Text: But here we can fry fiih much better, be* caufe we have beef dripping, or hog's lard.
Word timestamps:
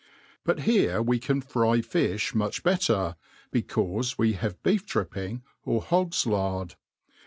But 0.43 0.61
here 0.61 0.99
we 0.99 1.19
can 1.19 1.41
fry 1.41 1.77
fiih 1.81 2.33
much 2.33 2.63
better, 2.63 3.17
be* 3.51 3.61
caufe 3.61 4.17
we 4.17 4.33
have 4.33 4.63
beef 4.63 4.83
dripping, 4.83 5.43
or 5.63 5.79
hog's 5.79 6.25
lard. 6.25 6.73